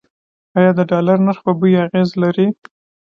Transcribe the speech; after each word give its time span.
آیا 0.57 0.71
د 0.77 0.81
ډالر 0.91 1.17
نرخ 1.25 1.39
په 1.45 1.51
بیو 1.59 1.83
اغیز 1.85 2.09
لري؟ 2.23 2.47